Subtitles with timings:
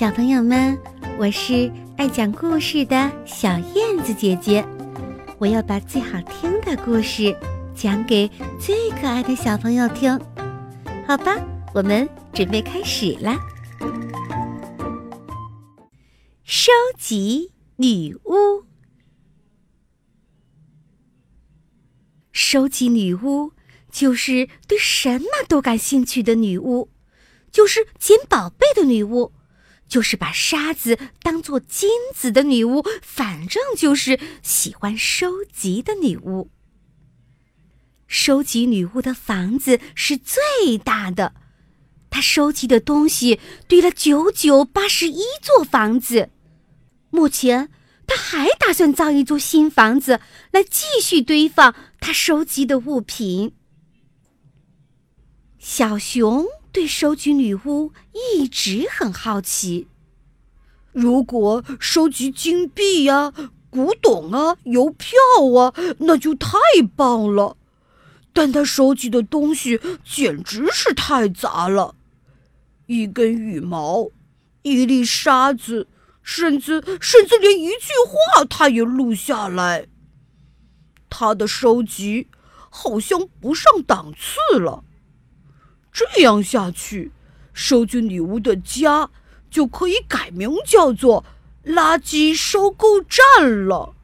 [0.00, 0.80] 小朋友们，
[1.18, 4.64] 我是爱讲故事的小燕子姐姐，
[5.36, 7.36] 我要把最好听的故事
[7.74, 8.26] 讲给
[8.58, 10.18] 最可爱的小朋友听，
[11.06, 11.36] 好吧？
[11.74, 13.38] 我们准备开始啦！
[16.44, 18.64] 收集女巫，
[22.32, 23.52] 收集女巫
[23.92, 26.88] 就是对什么都感兴趣的女巫，
[27.52, 29.32] 就是捡宝贝的女巫。
[29.90, 36.48] 就是把沙子当做金子的女巫，反正就是喜欢收集的女巫。
[38.06, 41.34] 收集女巫的房子是最大的，
[42.08, 46.30] 她收集的东西堆了九九八十一座房子。
[47.10, 47.68] 目前，
[48.06, 50.20] 她还打算造一座新房子
[50.52, 53.54] 来继续堆放她收集的物品。
[55.58, 56.46] 小熊。
[56.72, 59.88] 对收集女巫一直很好奇。
[60.92, 63.32] 如果收集金币呀、
[63.70, 65.16] 古董啊、邮票
[65.58, 66.56] 啊，那就太
[66.96, 67.56] 棒了。
[68.32, 71.96] 但他收集的东西简直是太杂了：
[72.86, 74.08] 一根羽毛，
[74.62, 75.88] 一粒沙子，
[76.22, 79.88] 甚至甚至连一句话他也录下来。
[81.08, 82.28] 他的收集
[82.70, 84.84] 好像不上档次了。
[85.92, 87.12] 这样下去，
[87.52, 89.10] 收据女巫的家
[89.50, 91.24] 就可以改名叫做
[91.66, 93.94] “垃圾收购站”了。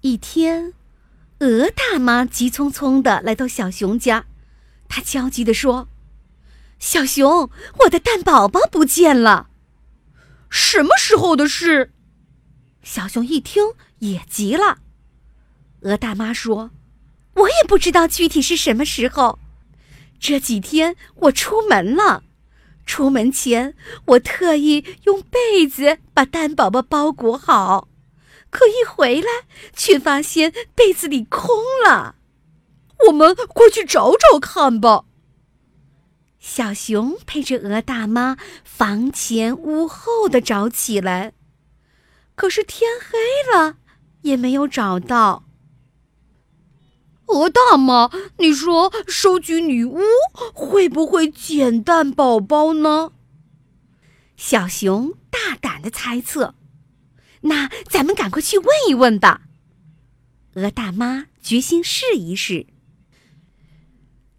[0.00, 0.72] 一天，
[1.40, 4.24] 鹅大妈急匆匆的来到小熊家，
[4.88, 5.88] 她焦急的说
[6.80, 9.48] ：“小熊，我的蛋宝宝不见了！
[10.48, 11.92] 什么时候的事？”
[12.82, 14.78] 小熊一听也急了。
[15.82, 16.70] 鹅大妈说
[17.36, 19.38] ：“我也不知道具体是什么时候。”
[20.20, 22.22] 这几天我出门了，
[22.84, 27.88] 出门前我特意用被子把蛋宝宝包裹好，
[28.50, 29.28] 可一回来
[29.74, 32.16] 却发现被子里空了。
[33.06, 35.04] 我们快去找找看吧。
[36.38, 41.32] 小熊陪着鹅大妈房前屋后的找起来，
[42.34, 43.18] 可是天黑
[43.58, 43.76] 了
[44.22, 45.44] 也没有找到。
[47.32, 50.00] 鹅大妈，你说收集女巫
[50.52, 53.12] 会不会捡蛋宝宝呢？
[54.36, 56.54] 小熊大胆的猜测。
[57.42, 59.42] 那咱们赶快去问一问吧。
[60.54, 62.66] 鹅大妈决心试一试。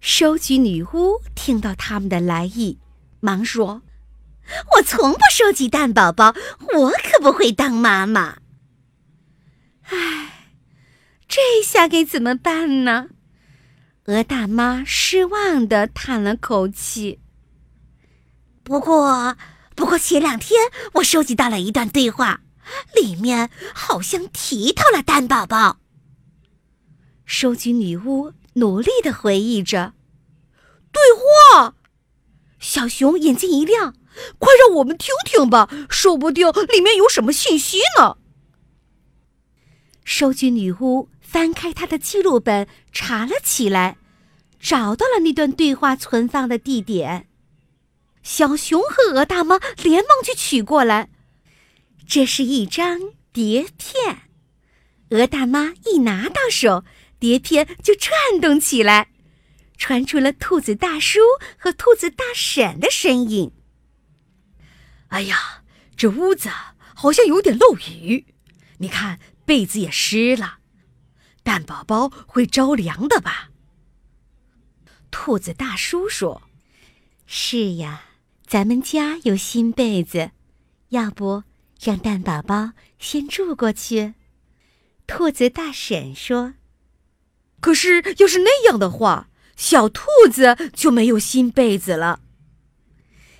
[0.00, 2.78] 收集女巫听到他们的来意，
[3.20, 3.82] 忙说
[4.76, 6.34] ：“我从不收集蛋宝宝，
[6.74, 8.38] 我可不会当妈妈。”
[9.90, 10.37] 唉。
[11.40, 13.10] 这下该怎么办呢？
[14.06, 17.20] 鹅大妈失望的叹了口气。
[18.64, 19.36] 不过，
[19.76, 20.60] 不过前两天
[20.94, 22.40] 我收集到了一段对话，
[22.92, 25.78] 里面好像提到了蛋宝宝。
[27.24, 29.92] 收集女巫努力的回忆着，
[30.90, 31.00] 对
[31.52, 31.76] 话。
[32.58, 33.94] 小熊眼睛一亮，
[34.38, 38.16] 快让我们听听吧，说不定里面有什么信息呢。
[40.08, 41.10] 收据女巫。
[41.20, 43.98] 翻开她的记录本，查了起来，
[44.58, 47.28] 找到了那段对话存放的地点。
[48.22, 51.10] 小熊和鹅大妈连忙去取过来。
[52.06, 52.98] 这是一张
[53.30, 54.22] 碟片，
[55.10, 56.82] 鹅大妈一拿到手，
[57.18, 59.10] 碟片就转动起来，
[59.76, 61.20] 传出了兔子大叔
[61.58, 63.52] 和兔子大婶的声音。
[65.08, 65.62] 哎呀，
[65.94, 66.48] 这屋子
[66.94, 68.24] 好像有点漏雨，
[68.78, 70.58] 你看被子也湿了。
[71.42, 73.48] 蛋宝宝会着凉的吧？
[75.10, 76.42] 兔子大叔说
[77.24, 78.02] ：“是呀，
[78.46, 80.32] 咱们家有新被子，
[80.90, 81.44] 要不
[81.80, 84.12] 让蛋宝宝先住过去？”
[85.08, 86.52] 兔子大婶说
[87.60, 92.20] ：“可是要是那样的话，小兔子就没有新被子了。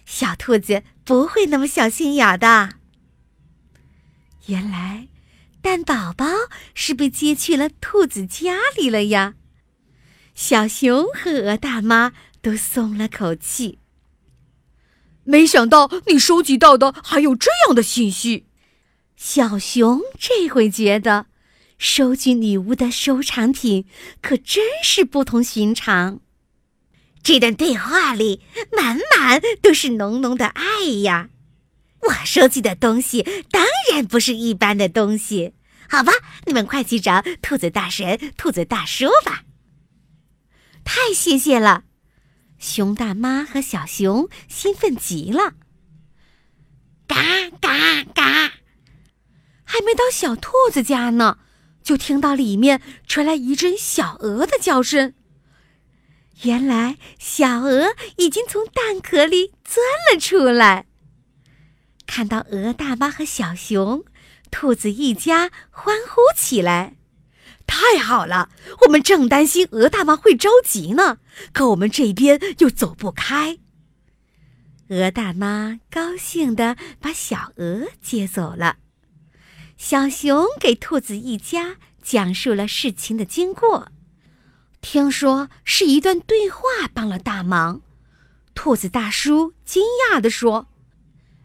[0.07, 2.77] 小兔子不会那么小心眼的。”
[4.49, 5.09] 原来。
[5.61, 6.27] 但宝宝
[6.75, 9.35] 是被接去了兔子家里了呀，
[10.35, 13.79] 小熊和鹅大妈都松了口气。
[15.25, 18.47] 没想到你收集到的还有这样的信息，
[19.17, 21.27] 小熊这回觉得，
[21.77, 23.85] 收集女巫的收藏品
[24.23, 26.21] 可真是不同寻常。
[27.23, 28.41] 这段对话里
[28.75, 31.29] 满满都是浓浓的爱呀。
[32.03, 35.55] 我收集的东西当然不是一般的东西，
[35.89, 36.13] 好吧，
[36.47, 39.45] 你们快去找兔子大神、兔子大叔吧。
[40.85, 41.85] 太谢谢了，
[42.59, 45.55] 熊大妈和小熊兴奋极了。
[47.07, 47.17] 嘎
[47.61, 48.53] 嘎嘎。
[49.65, 51.39] 还没到小兔子家呢，
[51.83, 55.15] 就听到里面传来一阵小鹅的叫声。
[56.43, 60.87] 原来小鹅已经从蛋壳里钻了出来。
[62.09, 64.03] 看到鹅大妈和小熊，
[64.51, 66.97] 兔子一家欢呼起来。
[67.67, 68.49] 太好了！
[68.87, 71.19] 我们正担心鹅大妈会着急呢，
[71.53, 73.59] 可我们这边又走不开。
[74.89, 78.79] 鹅大妈高兴地把小鹅接走了。
[79.77, 83.93] 小熊给兔子一家讲述了事情的经过，
[84.81, 86.63] 听说是一段对话
[86.95, 87.83] 帮了大忙。
[88.55, 90.68] 兔子大叔惊讶地说：“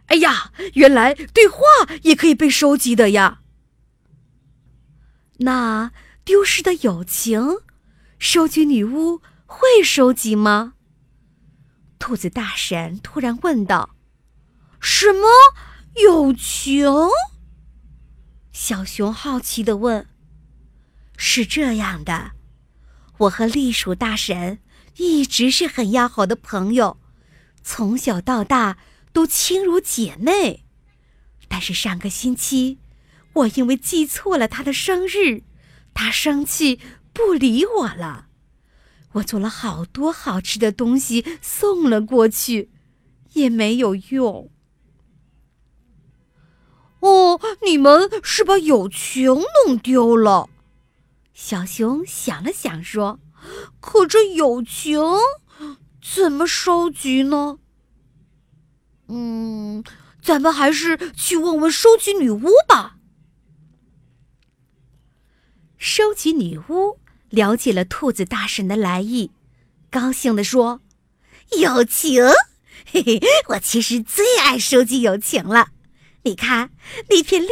[0.08, 1.60] 哎呀，原来对话
[2.04, 3.42] 也可以被收集的呀！
[5.40, 5.92] 那……”
[6.26, 7.58] 丢失的友情，
[8.18, 10.76] 收集女巫会收集吗？
[12.00, 13.90] 兔子大婶突然问道
[14.80, 15.28] ：“什么
[16.02, 16.90] 友情？”
[18.54, 20.08] 小熊好奇的问
[21.18, 22.32] ：“是这样的，
[23.18, 24.60] 我和栗鼠大婶
[24.96, 27.02] 一直是很要好的朋友，
[27.62, 28.78] 从小到大
[29.13, 30.65] 都亲如姐妹。
[31.48, 32.80] 但是上个星期，
[33.33, 35.44] 我因为记错了她的生日。”
[35.95, 36.80] 她生气
[37.13, 38.25] 不理我了，
[39.12, 42.71] 我做了好多好吃的东西送了过去，
[43.33, 44.50] 也没有用。
[47.01, 49.27] 哦，你们是把友情
[49.68, 50.50] 弄丢了。
[51.31, 53.19] 小熊想了想说
[53.80, 55.00] ：“可这友情
[56.01, 57.59] 怎么收集呢？
[59.13, 59.83] 嗯，
[60.24, 62.98] 咱们还是去问问收集女巫吧。”
[65.77, 67.00] 收集女巫
[67.30, 69.31] 了解了兔子大婶的来意，
[69.92, 70.81] 高兴地说
[71.60, 72.24] ：“友情，
[72.92, 75.68] 嘿嘿，我其实最爱收集友情了。
[76.24, 76.71] 你看，
[77.09, 77.48] 那片绿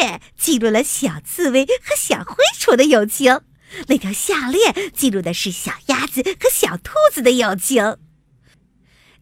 [0.00, 3.40] 叶记录了小刺猬和小灰鼠的友情，
[3.86, 7.98] 那条项链记录的是小鸭子和小兔子的友情。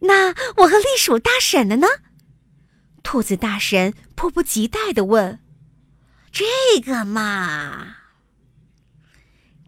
[0.05, 1.87] 那我和栗鼠大婶的呢？”
[3.03, 5.39] 兔子大婶迫不及待地问
[6.31, 7.97] ：“这个嘛。”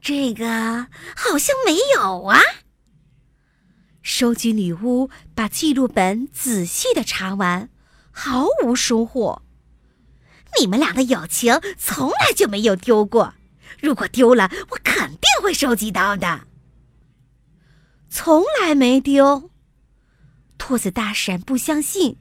[0.02, 2.42] 这个好像没有啊。
[4.02, 7.70] 收集女巫把记录本仔细的查完，
[8.12, 9.42] 毫无收获。
[10.60, 13.34] 你们俩的友情从来就没有丢过，
[13.82, 16.48] 如果丢了，我肯定会收集到的。
[18.10, 19.52] 从来没丢。
[20.68, 22.18] 兔子大婶不相信。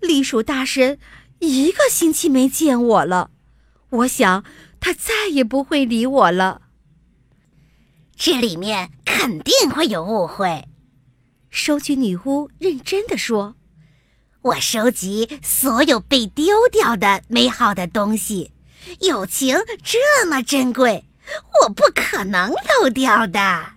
[0.00, 0.98] 栗鼠大婶
[1.38, 3.30] 一个星期没见我了，
[3.90, 4.42] 我想
[4.80, 6.62] 他再也不会理我了。
[8.16, 10.66] 这里面肯定会有误会，
[11.50, 13.54] 收集女巫认真的说
[14.40, 18.52] ：“我收集所有被丢掉的美好的东西，
[19.00, 21.04] 友情这么珍贵，
[21.60, 22.50] 我不可能
[22.80, 23.74] 漏掉的。”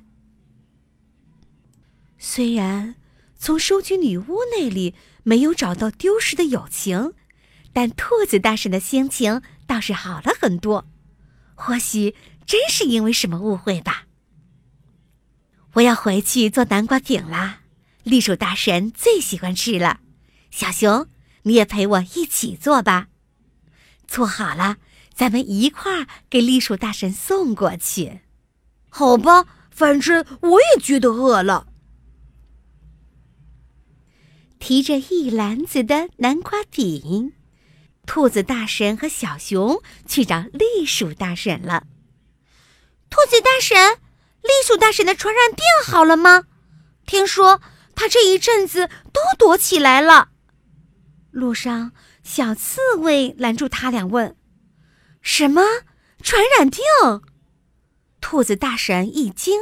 [2.18, 2.95] 虽然
[3.45, 7.13] 从收集女巫那里没有找到丢失的友情，
[7.74, 10.88] 但兔子大婶的心情倒是好了很多。
[11.53, 12.15] 或许
[12.47, 14.07] 真是因为什么误会吧。
[15.74, 17.59] 我要回去做南瓜饼啦，
[18.01, 20.00] 栗鼠大神最喜欢吃了。
[20.50, 21.08] 小熊，
[21.43, 23.10] 你也陪我一起做吧。
[24.08, 24.77] 做好了，
[25.13, 28.22] 咱们一块儿给栗鼠大神送过去。
[28.89, 31.67] 好吧，反正我也觉得饿了。
[34.67, 37.34] 提着一篮子的南瓜饼，
[38.07, 41.86] 兔子大神和小熊去找栗鼠大婶了。
[43.12, 44.00] 兔子大婶。
[44.41, 46.45] 栗鼠大婶的传染病好了吗？
[47.05, 47.62] 听说
[47.93, 50.29] 他这一阵子都躲起来了。
[51.29, 51.91] 路上，
[52.24, 54.36] 小刺猬拦住他俩问
[55.22, 55.62] ：“什么
[56.24, 56.81] 传染病？”
[58.19, 59.60] 兔子大婶一惊：“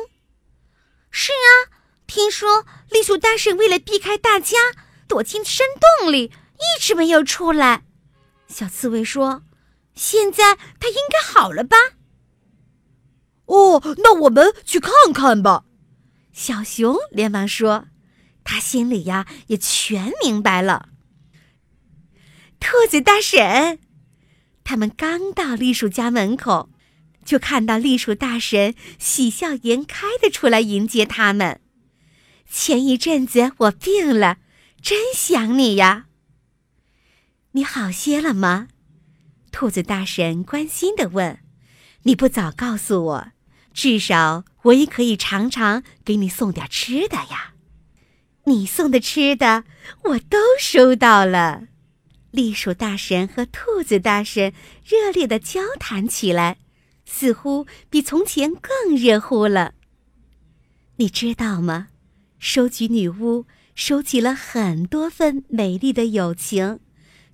[1.12, 1.76] 是啊，
[2.08, 4.58] 听说栗鼠大婶为了避开大家，
[5.14, 5.68] 躲进山
[6.00, 7.84] 洞里，一直没有出来。”
[8.50, 9.44] 小刺猬说
[9.94, 11.78] ：“现在它应该好了吧？”
[13.46, 15.66] 哦，那我们去看看吧。
[16.32, 17.86] 小熊连忙说
[18.44, 20.90] ：“他心里呀也全明白了。”
[22.60, 23.78] 兔子大婶，
[24.64, 26.72] 他们刚到栗鼠家门口，
[27.24, 31.62] 就看到栗鼠大婶喜笑颜开的出来迎接他们。
[32.50, 34.38] 前一阵子我病了，
[34.84, 36.08] 真想你呀。
[37.54, 38.68] 你好些了吗？
[39.50, 41.40] 兔子大婶关心的问
[42.04, 43.28] ：“你不早告诉我。”
[43.74, 47.54] 至少我也可以常常给你送点吃的呀，
[48.44, 49.64] 你送的吃的
[50.04, 51.64] 我都收到了。
[52.32, 56.58] 栗鼠大神和兔子大神热烈的交谈起来，
[57.06, 59.76] 似乎比从前更热乎了。
[60.98, 61.88] 你知道吗？
[62.38, 63.46] 收集女巫
[63.76, 66.80] 收集了很多份美丽的友情，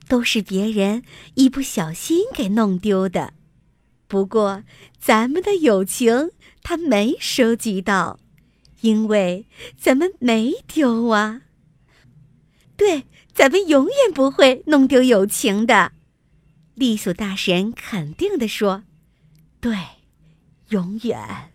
[0.08, 1.04] 都是别人
[1.36, 3.34] 一不小心给弄丢的。
[4.08, 4.64] 不过，
[5.00, 6.32] 咱们的友情
[6.64, 8.20] 他没收集到，
[8.82, 11.42] 因为咱们没丢啊。
[12.76, 13.06] 对。
[13.32, 15.94] 咱们永远不会弄丢友情的，
[16.76, 18.84] 栗鼠大神肯定地说
[19.62, 19.78] ：“对，
[20.68, 21.54] 永远。”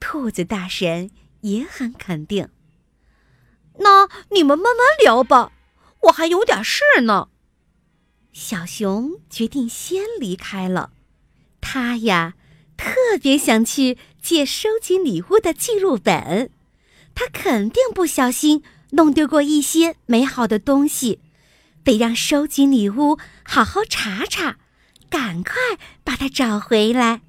[0.00, 1.12] 兔子大神
[1.42, 2.48] 也很肯定。
[3.78, 5.52] 那你们慢慢聊吧，
[6.02, 7.28] 我还有点事呢。
[8.32, 10.92] 小熊决定先离开了，
[11.60, 12.34] 他呀
[12.76, 16.50] 特别想去借收集礼物的记录本，
[17.14, 18.62] 他肯定不小心。
[18.90, 21.18] 弄丢过一些美好的东西，
[21.82, 24.56] 得让收集礼物好好查查，
[25.10, 25.54] 赶快
[26.04, 27.22] 把它找回来。